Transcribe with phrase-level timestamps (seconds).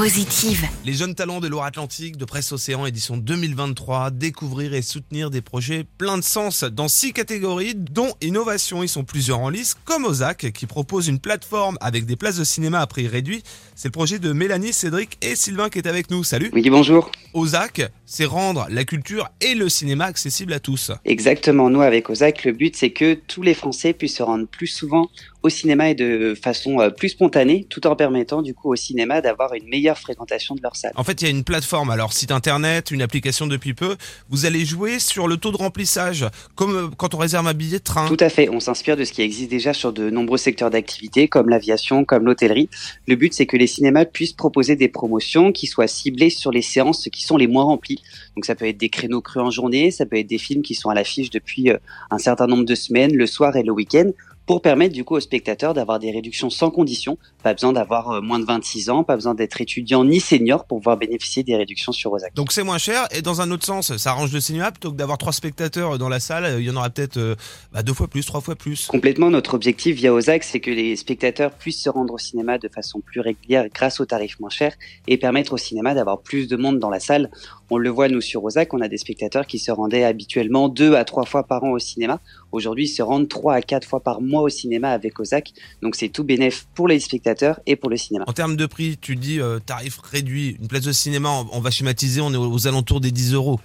[0.00, 0.66] positive.
[0.86, 5.84] Les jeunes talents de Loire-Atlantique de Presse Océan édition 2023, découvrir et soutenir des projets
[5.98, 8.82] pleins de sens dans six catégories, dont innovation.
[8.82, 12.44] Ils sont plusieurs en lice, comme Ozac, qui propose une plateforme avec des places de
[12.44, 13.42] cinéma à prix réduit.
[13.74, 16.24] C'est le projet de Mélanie, Cédric et Sylvain qui est avec nous.
[16.24, 17.12] Salut Oui, bonjour.
[17.34, 20.92] Ozac, c'est rendre la culture et le cinéma accessibles à tous.
[21.04, 21.68] Exactement.
[21.68, 25.10] Nous, avec Ozac, le but, c'est que tous les Français puissent se rendre plus souvent
[25.42, 29.20] au cinéma et de façon euh, plus spontanée, tout en permettant du coup au cinéma
[29.20, 30.92] d'avoir une meilleure fréquentation de leur salle.
[30.96, 33.96] En fait, il y a une plateforme, alors site internet, une application depuis peu.
[34.28, 37.78] Vous allez jouer sur le taux de remplissage, comme euh, quand on réserve un billet
[37.78, 38.06] de train.
[38.08, 38.48] Tout à fait.
[38.48, 42.24] On s'inspire de ce qui existe déjà sur de nombreux secteurs d'activité, comme l'aviation, comme
[42.24, 42.68] l'hôtellerie.
[43.06, 46.62] Le but, c'est que les cinémas puissent proposer des promotions qui soient ciblées sur les
[46.62, 48.02] séances qui sont les moins remplies.
[48.36, 50.74] Donc ça peut être des créneaux crus en journée, ça peut être des films qui
[50.74, 51.78] sont à l'affiche depuis euh,
[52.10, 54.10] un certain nombre de semaines, le soir et le week-end
[54.50, 57.18] pour permettre du coup aux spectateurs d'avoir des réductions sans condition.
[57.44, 60.78] Pas besoin d'avoir euh, moins de 26 ans, pas besoin d'être étudiant ni senior pour
[60.78, 62.34] pouvoir bénéficier des réductions sur Ozac.
[62.34, 64.96] Donc c'est moins cher et dans un autre sens, ça arrange le cinéma plutôt que
[64.96, 67.36] d'avoir trois spectateurs dans la salle, il y en aura peut-être euh,
[67.72, 68.88] bah, deux fois plus, trois fois plus.
[68.88, 72.66] Complètement, notre objectif via Ozac, c'est que les spectateurs puissent se rendre au cinéma de
[72.66, 74.74] façon plus régulière grâce aux tarifs moins chers
[75.06, 77.30] et permettre au cinéma d'avoir plus de monde dans la salle.
[77.72, 80.94] On le voit nous sur Ozac, on a des spectateurs qui se rendaient habituellement deux
[80.94, 82.20] à trois fois par an au cinéma.
[82.50, 85.52] Aujourd'hui, ils se rendent trois à quatre fois par mois au cinéma avec Ozac.
[85.80, 88.24] Donc c'est tout bénéf pour les spectateurs et pour le cinéma.
[88.26, 90.56] En termes de prix, tu dis euh, tarif réduit.
[90.60, 93.60] Une place de cinéma, on va schématiser, on est aux alentours des 10 euros.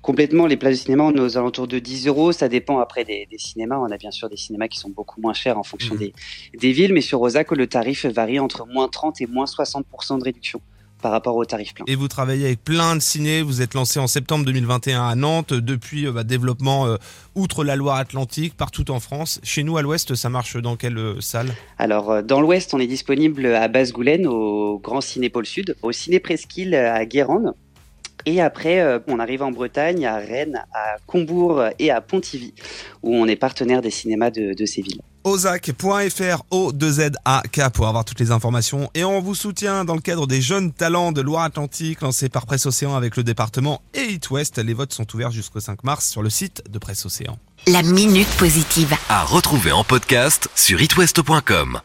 [0.00, 2.32] Complètement, les places de cinéma, on est aux alentours de 10 euros.
[2.32, 3.76] Ça dépend après des, cinémas.
[3.76, 5.98] On a bien sûr des cinémas qui sont beaucoup moins chers en fonction mmh.
[5.98, 6.14] des,
[6.58, 10.24] des villes, mais sur Ozac, le tarif varie entre moins 30 et moins 60% de
[10.24, 10.62] réduction
[11.00, 11.84] par rapport au tarif plein.
[11.88, 15.52] Et vous travaillez avec plein de ciné, vous êtes lancé en septembre 2021 à Nantes,
[15.52, 16.96] depuis euh, bah, développement euh,
[17.34, 19.40] outre la Loire-Atlantique, partout en France.
[19.42, 21.48] Chez nous à l'ouest, ça marche dans quelle euh, salle?
[21.78, 26.20] Alors dans l'ouest, on est disponible à Basse-Goulaine, au Grand Ciné Pôle Sud, au Ciné
[26.20, 27.54] Presqu'île à Guérande.
[28.26, 32.54] Et après, on arrive en Bretagne, à Rennes, à Combourg et à Pontivy,
[33.02, 38.20] où on est partenaire des cinémas de, de ces villes ozac.fr O2ZAK pour avoir toutes
[38.20, 42.28] les informations et on vous soutient dans le cadre des jeunes talents de Loire-Atlantique lancés
[42.28, 44.58] par Presse Océan avec le département et It West.
[44.58, 47.38] Les votes sont ouverts jusqu'au 5 mars sur le site de Presse Océan.
[47.66, 48.94] La minute positive.
[49.08, 51.80] À retrouver en podcast sur itwest.com.